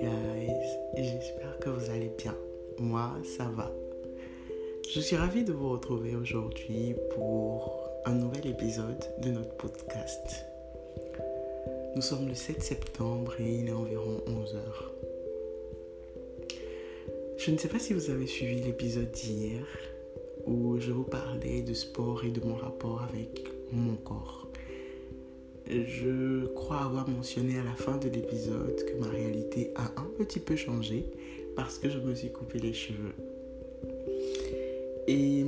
[0.00, 2.34] guys, j'espère que vous allez bien.
[2.78, 3.70] Moi, ça va.
[4.90, 10.46] Je suis ravie de vous retrouver aujourd'hui pour un nouvel épisode de notre podcast.
[11.94, 14.56] Nous sommes le 7 septembre et il est environ 11h.
[17.36, 19.66] Je ne sais pas si vous avez suivi l'épisode d'hier
[20.46, 24.45] où je vous parlais de sport et de mon rapport avec mon corps.
[25.68, 30.38] Je crois avoir mentionné à la fin de l'épisode que ma réalité a un petit
[30.38, 31.06] peu changé
[31.56, 33.14] parce que je me suis coupé les cheveux.
[35.08, 35.44] Et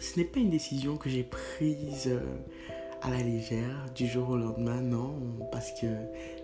[0.00, 2.20] ce n'est pas une décision que j'ai prise euh,
[3.00, 5.14] à la légère du jour au lendemain, non,
[5.50, 5.86] parce que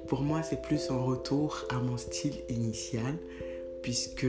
[0.06, 3.14] pour moi c'est plus un retour à mon style initial,
[3.82, 4.26] puisque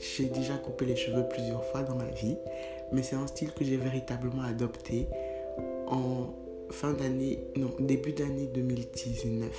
[0.00, 2.36] j'ai déjà coupé les cheveux plusieurs fois dans ma vie,
[2.92, 5.06] mais c'est un style que j'ai véritablement adopté
[5.86, 6.34] en
[6.70, 9.50] fin d'année, non, début d'année 2019,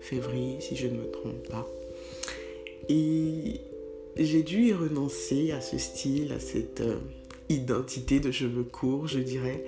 [0.00, 1.66] février si je ne me trompe pas.
[2.88, 3.60] Et
[4.16, 6.98] j'ai dû y renoncer à ce style, à cette euh,
[7.48, 9.64] identité de cheveux courts, je dirais,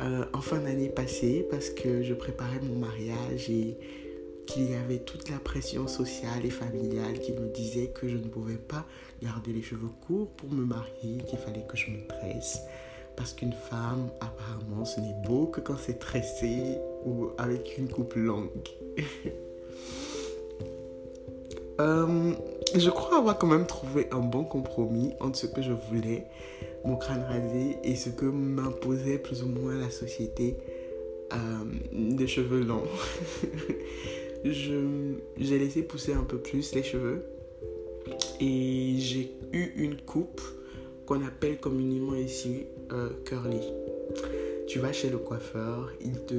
[0.00, 3.76] euh, en fin d'année passée parce que je préparais mon mariage et
[4.46, 8.28] qu'il y avait toute la pression sociale et familiale qui me disait que je ne
[8.28, 8.86] pouvais pas
[9.22, 12.58] garder les cheveux courts pour me marier, qu'il fallait que je me tresse.
[13.16, 18.14] Parce qu'une femme, apparemment, ce n'est beau que quand c'est tressé ou avec une coupe
[18.14, 18.50] longue.
[21.80, 22.32] Euh,
[22.76, 26.24] je crois avoir quand même trouvé un bon compromis entre ce que je voulais,
[26.84, 30.56] mon crâne rasé, et ce que m'imposait plus ou moins la société
[31.32, 31.36] euh,
[31.92, 32.84] des cheveux longs.
[34.44, 37.24] j'ai laissé pousser un peu plus les cheveux
[38.40, 40.42] et j'ai eu une coupe
[41.06, 43.60] qu'on appelle communément ici euh, curly.
[44.66, 46.34] Tu vas chez le coiffeur, il te,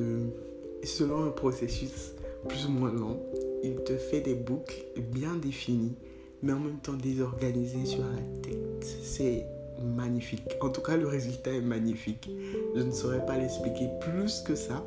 [0.83, 2.13] selon un processus
[2.47, 3.19] plus ou moins long,
[3.63, 5.95] il te fait des boucles bien définies,
[6.41, 8.85] mais en même temps désorganisées sur la tête.
[9.03, 9.45] C'est
[9.83, 10.55] magnifique.
[10.61, 12.29] En tout cas, le résultat est magnifique.
[12.75, 14.83] Je ne saurais pas l'expliquer plus que ça,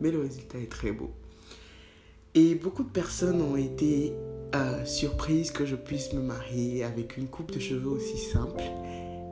[0.00, 1.10] mais le résultat est très beau.
[2.34, 4.12] Et beaucoup de personnes ont été
[4.54, 8.62] euh, surprises que je puisse me marier avec une coupe de cheveux aussi simple.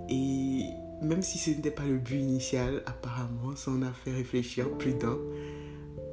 [0.09, 0.65] Et
[1.03, 4.95] même si ce n'était pas le but initial, apparemment, ça en a fait réfléchir plus
[4.95, 5.19] d'un.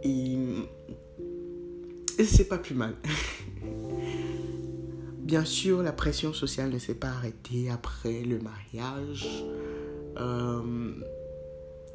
[0.03, 0.37] Et,
[2.23, 2.95] c'est pas plus mal.
[5.19, 9.43] Bien sûr, la pression sociale ne s'est pas arrêtée après le mariage.
[10.17, 10.93] Euh,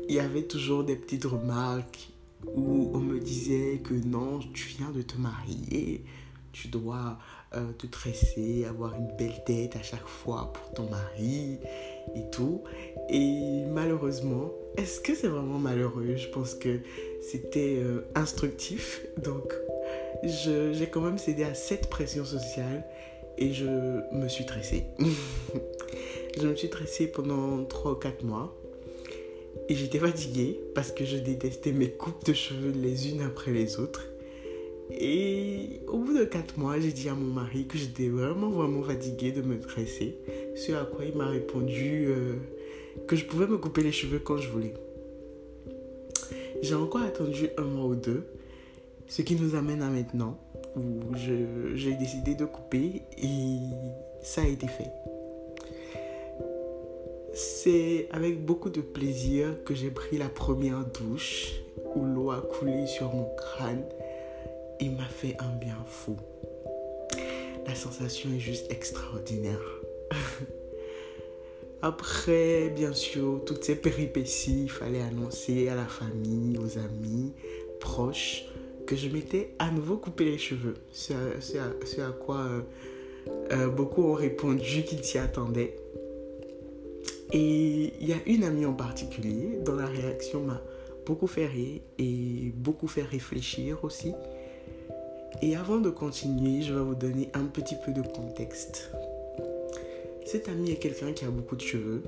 [0.09, 2.11] il y avait toujours des petites remarques
[2.57, 6.05] où on me disait que non, tu viens de te marier,
[6.53, 7.19] tu dois
[7.55, 11.59] euh, te tresser, avoir une belle tête à chaque fois pour ton mari
[12.15, 12.63] et tout.
[13.09, 16.17] Et malheureusement, est-ce que c'est vraiment malheureux?
[16.17, 16.81] Je pense que
[17.21, 19.05] c'était euh, instructif.
[19.19, 19.53] Donc,
[20.23, 22.85] j'ai quand même cédé à cette pression sociale
[23.39, 23.67] et je
[24.13, 24.87] me suis tressée.
[26.41, 28.57] je me suis tressée pendant 3 ou 4 mois.
[29.69, 33.79] Et j'étais fatiguée parce que je détestais mes coupes de cheveux les unes après les
[33.79, 34.10] autres.
[34.93, 38.83] Et au bout de 4 mois, j'ai dit à mon mari que j'étais vraiment, vraiment
[38.83, 40.17] fatiguée de me tresser.
[40.57, 42.37] Ce à quoi il m'a répondu euh,
[43.07, 44.75] que je pouvais me couper les cheveux quand je voulais.
[46.63, 48.27] J'ai encore attendu un mois ou deux,
[49.09, 50.39] ce qui nous amène à maintenant
[50.77, 53.59] où j'ai décidé de couper et
[54.23, 54.91] ça a été fait.
[57.33, 61.53] C'est avec beaucoup de plaisir que j'ai pris la première douche
[61.95, 63.85] où l'eau a coulé sur mon crâne
[64.81, 66.17] et m'a fait un bien fou.
[67.67, 69.61] La sensation est juste extraordinaire.
[71.83, 77.33] Après, bien sûr, toutes ces péripéties, il fallait annoncer à la famille, aux amis,
[77.79, 78.45] proches,
[78.87, 80.75] que je m'étais à nouveau coupé les cheveux.
[80.93, 82.61] C'est à, à, quoi euh,
[83.53, 85.77] euh, beaucoup ont répondu qu'ils s'y attendaient.
[87.33, 90.61] Et il y a une amie en particulier dont la réaction m'a
[91.07, 94.13] beaucoup fait rire et beaucoup fait réfléchir aussi.
[95.43, 98.91] Et avant de continuer, je vais vous donner un petit peu de contexte.
[100.27, 102.03] Cette amie est quelqu'un qui a beaucoup de cheveux,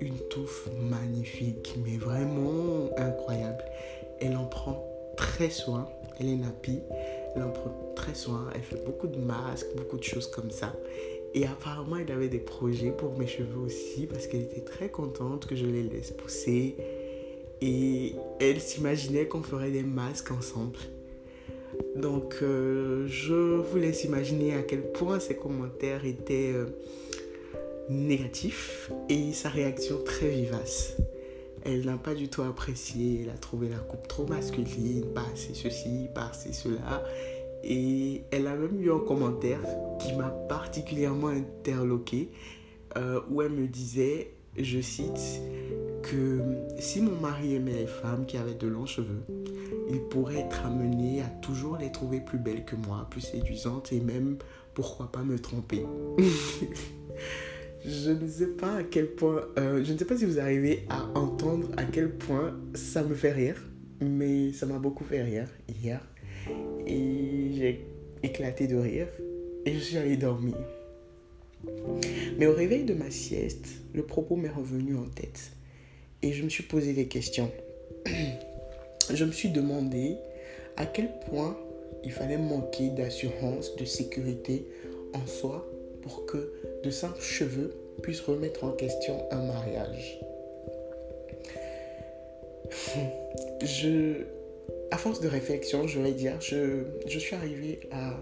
[0.00, 3.64] une touffe magnifique, mais vraiment incroyable.
[4.20, 4.84] Elle en prend
[5.16, 5.88] très soin,
[6.18, 6.80] elle est nappie,
[7.34, 10.74] elle en prend très soin, elle fait beaucoup de masques, beaucoup de choses comme ça.
[11.34, 15.46] Et apparemment, elle avait des projets pour mes cheveux aussi parce qu'elle était très contente
[15.46, 16.76] que je les laisse pousser.
[17.60, 20.78] Et elle s'imaginait qu'on ferait des masques ensemble.
[21.96, 26.66] Donc, euh, je vous laisse imaginer à quel point ses commentaires étaient euh,
[27.88, 30.96] négatifs et sa réaction très vivace.
[31.64, 35.54] Elle n'a pas du tout apprécié, elle a trouvé la coupe trop masculine, pas assez
[35.54, 37.02] ceci, pas assez cela.
[37.64, 39.60] Et elle a même eu un commentaire
[39.98, 42.28] qui m'a particulièrement interloqué,
[42.96, 45.40] euh, où elle me disait, je cite,
[46.02, 46.40] que
[46.78, 49.24] si mon mari aimait les femmes qui avaient de longs cheveux,
[49.90, 54.00] il pourrait être amené à toujours les trouver plus belles que moi, plus séduisantes et
[54.00, 54.38] même,
[54.74, 55.84] pourquoi pas, me tromper.
[57.84, 60.84] je ne sais pas à quel point, euh, je ne sais pas si vous arrivez
[60.88, 63.62] à entendre à quel point ça me fait rire,
[64.00, 66.00] mais ça m'a beaucoup fait rire hier.
[66.86, 67.86] Et j'ai
[68.22, 69.08] éclaté de rire
[69.64, 70.56] et je suis allée dormir.
[72.38, 75.52] Mais au réveil de ma sieste, le propos m'est revenu en tête
[76.22, 77.50] et je me suis posé des questions.
[79.12, 80.16] je me suis demandé
[80.76, 81.56] à quel point
[82.04, 84.66] il fallait manquer d'assurance, de sécurité
[85.12, 85.66] en soi
[86.02, 86.52] pour que
[86.84, 90.20] de simples cheveux puissent remettre en question un mariage.
[93.62, 94.24] Je,
[94.90, 98.14] à force de réflexion, je vais dire, je, suis arrivé à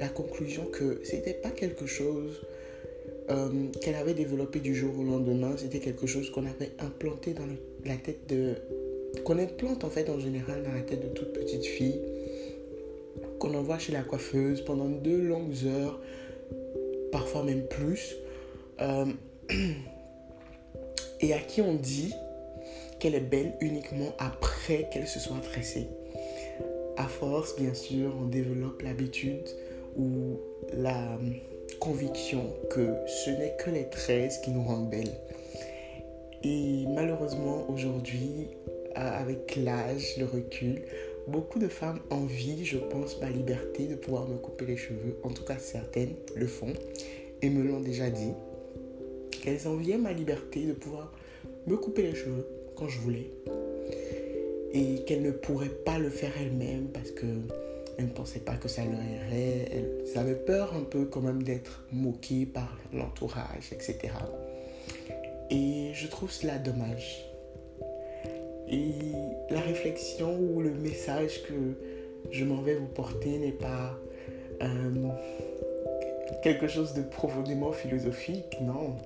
[0.00, 2.42] la conclusion que c'était pas quelque chose
[3.30, 3.48] euh,
[3.80, 5.54] qu'elle avait développé du jour au lendemain.
[5.56, 7.46] C'était quelque chose qu'on avait implanté dans
[7.84, 8.54] la tête de.
[9.24, 12.00] Qu'on implante en fait en général dans la tête de toute petite fille.
[13.38, 16.00] Qu'on envoie chez la coiffeuse pendant deux longues heures,
[17.12, 18.16] parfois même plus.
[18.80, 19.06] Euh,
[21.20, 22.12] et à qui on dit
[22.98, 25.88] qu'elle est belle uniquement après qu'elle se soit tressée.
[26.96, 29.46] À force, bien sûr, on développe l'habitude
[29.98, 30.38] ou
[30.72, 31.18] la
[31.78, 35.12] conviction que ce n'est que les tresses qui nous rendent belles.
[36.42, 38.48] Et malheureusement, aujourd'hui,
[38.96, 40.82] avec l'âge, le recul,
[41.28, 45.18] beaucoup de femmes envient, je pense, ma liberté de pouvoir me couper les cheveux.
[45.22, 46.72] En tout cas, certaines le font
[47.42, 48.32] et me l'ont déjà dit.
[49.30, 51.12] Qu'elles enviaient ma liberté de pouvoir
[51.66, 53.30] me couper les cheveux quand je voulais.
[54.72, 57.26] Et qu'elles ne pourraient pas le faire elles-mêmes parce que
[57.98, 59.68] elle ne pensait pas que ça leur irait.
[59.70, 63.98] Elle avait peur un peu quand même d'être moquée par l'entourage, etc.
[65.50, 67.25] Et je trouve cela dommage.
[68.70, 68.92] Et
[69.50, 71.54] la réflexion ou le message que
[72.30, 73.96] je m'en vais vous porter n'est pas
[74.62, 75.08] euh,
[76.42, 78.96] quelque chose de profondément philosophique, non.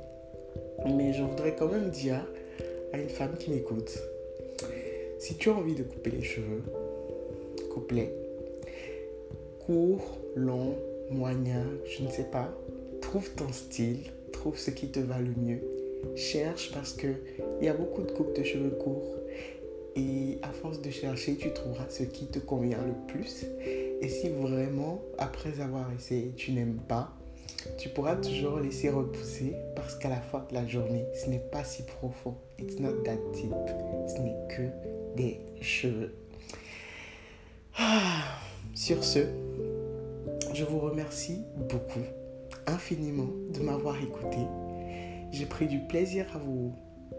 [0.86, 2.24] Mais je voudrais quand même dire
[2.92, 3.98] à une femme qui m'écoute,
[5.18, 6.62] si tu as envie de couper les cheveux,
[7.70, 8.10] coupe-les
[9.66, 10.74] court, long,
[11.10, 12.48] moyen, je ne sais pas.
[13.00, 13.98] Trouve ton style,
[14.32, 15.60] trouve ce qui te va le mieux.
[16.16, 17.08] Cherche parce que
[17.60, 19.19] il y a beaucoup de coupes de cheveux courts
[19.96, 23.46] et à force de chercher, tu trouveras ce qui te convient le plus.
[24.00, 27.12] Et si vraiment, après avoir essayé, tu n'aimes pas,
[27.78, 31.64] tu pourras toujours laisser repousser parce qu'à la fin de la journée, ce n'est pas
[31.64, 32.36] si profond.
[32.58, 33.52] It's not that deep.
[34.08, 36.14] Ce n'est que des cheveux.
[37.76, 38.22] Ah,
[38.74, 39.20] sur ce,
[40.54, 42.04] je vous remercie beaucoup,
[42.66, 44.38] infiniment, de m'avoir écouté.
[45.32, 46.74] J'ai pris du plaisir à vous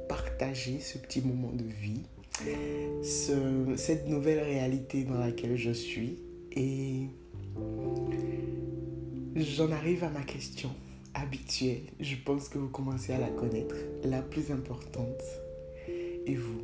[0.10, 2.04] partager ce petit moment de vie,
[3.02, 6.20] cette nouvelle réalité dans laquelle je suis.
[6.54, 7.08] Et
[9.36, 10.70] j'en arrive à ma question
[11.14, 11.84] habituelle.
[12.00, 15.24] Je pense que vous commencez à la connaître, la plus importante.
[16.26, 16.62] Et vous,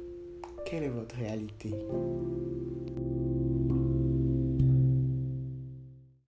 [0.66, 1.72] quelle est votre réalité?